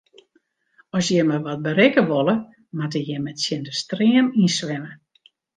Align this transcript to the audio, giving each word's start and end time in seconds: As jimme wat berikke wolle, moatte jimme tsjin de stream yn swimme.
As 0.99 1.03
jimme 1.15 1.37
wat 1.45 1.61
berikke 1.67 2.01
wolle, 2.09 2.35
moatte 2.77 2.99
jimme 3.07 3.31
tsjin 3.35 3.61
de 3.67 3.73
stream 3.81 4.25
yn 4.39 4.49
swimme. 4.57 4.91